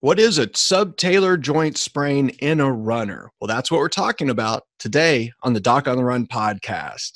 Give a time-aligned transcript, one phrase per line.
[0.00, 3.32] What is a subtalar joint sprain in a runner?
[3.40, 7.14] Well, that's what we're talking about today on the Doc on the Run podcast.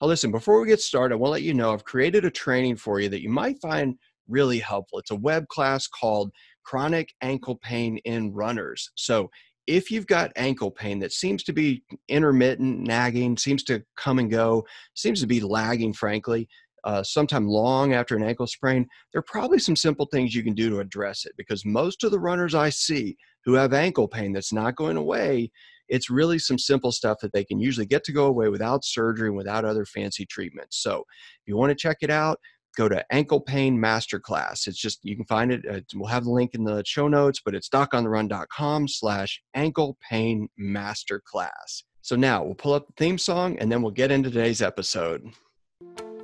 [0.00, 2.30] Now, listen, before we get started, I want to let you know I've created a
[2.30, 3.96] training for you that you might find
[4.28, 5.00] really helpful.
[5.00, 6.30] It's a web class called
[6.62, 8.92] Chronic Ankle Pain in Runners.
[8.94, 9.28] So,
[9.66, 14.30] if you've got ankle pain that seems to be intermittent, nagging, seems to come and
[14.30, 16.48] go, seems to be lagging, frankly,
[16.84, 20.54] uh, sometime long after an ankle sprain, there are probably some simple things you can
[20.54, 24.32] do to address it because most of the runners I see who have ankle pain
[24.32, 25.50] that's not going away,
[25.88, 29.28] it's really some simple stuff that they can usually get to go away without surgery
[29.28, 30.82] and without other fancy treatments.
[30.82, 32.38] So if you want to check it out,
[32.76, 34.66] go to ankle pain masterclass.
[34.66, 37.40] It's just you can find it uh, we'll have the link in the show notes
[37.44, 41.84] but it's docontherun.com slash ankle pain masterclass.
[42.02, 45.22] So now we'll pull up the theme song and then we'll get into today's episode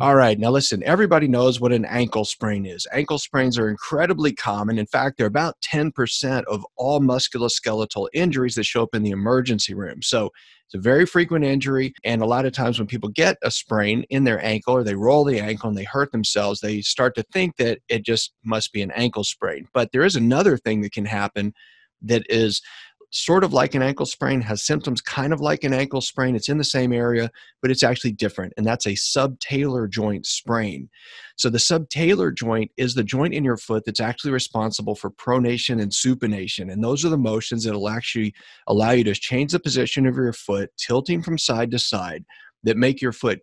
[0.00, 2.86] All right, now listen, everybody knows what an ankle sprain is.
[2.90, 4.78] Ankle sprains are incredibly common.
[4.78, 9.74] In fact, they're about 10% of all musculoskeletal injuries that show up in the emergency
[9.74, 10.00] room.
[10.00, 10.30] So
[10.64, 11.92] it's a very frequent injury.
[12.02, 14.94] And a lot of times when people get a sprain in their ankle or they
[14.94, 18.72] roll the ankle and they hurt themselves, they start to think that it just must
[18.72, 19.68] be an ankle sprain.
[19.74, 21.52] But there is another thing that can happen
[22.00, 22.62] that is
[23.10, 26.36] sort of like an ankle sprain, has symptoms kind of like an ankle sprain.
[26.36, 27.30] It's in the same area,
[27.60, 30.88] but it's actually different, and that's a subtalar joint sprain.
[31.36, 35.80] So, the subtalar joint is the joint in your foot that's actually responsible for pronation
[35.80, 36.72] and supination.
[36.72, 38.34] And those are the motions that will actually
[38.66, 42.24] allow you to change the position of your foot, tilting from side to side
[42.62, 43.40] that make your foot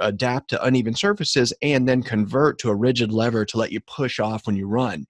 [0.00, 4.20] adapt to uneven surfaces and then convert to a rigid lever to let you push
[4.20, 5.06] off when you run.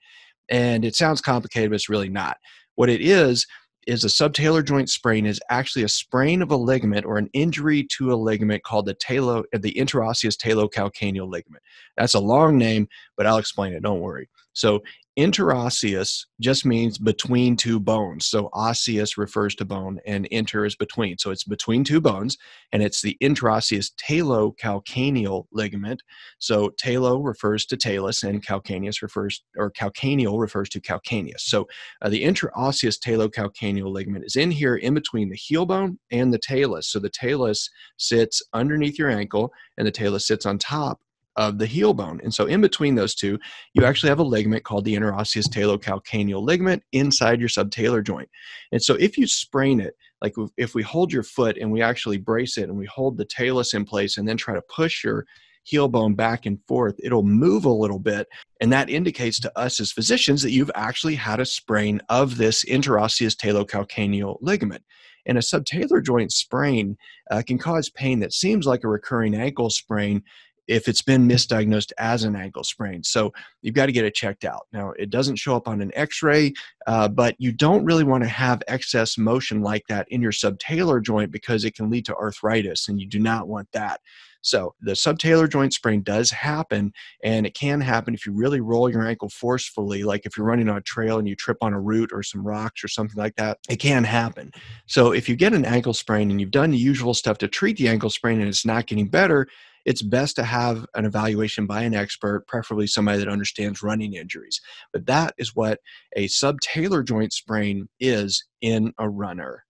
[0.49, 2.37] And it sounds complicated, but it's really not.
[2.77, 3.47] What it is,
[3.87, 7.87] is a subtalar joint sprain is actually a sprain of a ligament or an injury
[7.97, 11.63] to a ligament called the talo, uh, the interosseous talocalcaneal ligament.
[11.97, 13.83] That's a long name, but I'll explain it.
[13.83, 14.29] Don't worry.
[14.53, 14.81] So
[15.19, 18.27] interosseous just means between two bones.
[18.27, 21.19] So osseous refers to bone and inter is between.
[21.19, 22.39] So it's between two bones
[22.73, 26.03] and it's the interosseous talocalcaneal ligament.
[26.39, 31.41] So talo refers to talus and calcaneus refers or calcaneal refers to calcaneus.
[31.41, 31.67] So
[32.01, 36.39] uh, the interosseous talocalcaneal ligament is in here in between the heel bone and the
[36.39, 36.89] talus.
[36.89, 41.01] So the talus sits underneath your ankle and the talus sits on top
[41.39, 42.21] of the heel bone.
[42.23, 43.39] And so in between those two,
[43.73, 48.29] you actually have a ligament called the interosseous talocalcaneal ligament inside your subtalar joint.
[48.73, 52.19] And so if you sprain it, like if we hold your foot and we actually
[52.19, 55.25] brace it and we hold the talus in place and then try to push your
[55.63, 58.27] heel bone back and forth, it'll move a little bit.
[58.61, 62.65] And that indicates to us as physicians that you've actually had a sprain of this
[62.65, 64.83] interosseous talocalcaneal ligament.
[65.27, 66.97] And a subtalar joint sprain
[67.31, 70.23] uh, can cause pain that seems like a recurring ankle sprain
[70.69, 73.03] if it's been misdiagnosed as an ankle sprain.
[73.03, 74.67] So you've got to get it checked out.
[74.73, 76.53] Now, it doesn't show up on an x ray,
[76.87, 81.03] uh, but you don't really want to have excess motion like that in your subtalar
[81.03, 84.01] joint because it can lead to arthritis, and you do not want that.
[84.41, 86.93] So the subtalar joint sprain does happen,
[87.25, 90.69] and it can happen if you really roll your ankle forcefully, like if you're running
[90.69, 93.35] on a trail and you trip on a root or some rocks or something like
[93.37, 93.59] that.
[93.69, 94.53] It can happen.
[94.87, 97.77] So if you get an ankle sprain and you've done the usual stuff to treat
[97.77, 99.49] the ankle sprain and it's not getting better,
[99.85, 104.61] it's best to have an evaluation by an expert, preferably somebody that understands running injuries.
[104.93, 105.81] But that is what
[106.17, 109.65] a subtalar joint sprain is in a runner.